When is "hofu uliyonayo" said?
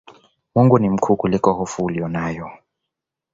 1.53-2.51